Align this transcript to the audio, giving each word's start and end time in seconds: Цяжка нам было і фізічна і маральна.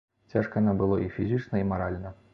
Цяжка 0.35 0.63
нам 0.67 0.81
было 0.81 0.97
і 1.05 1.13
фізічна 1.19 1.63
і 1.65 1.69
маральна. 1.73 2.19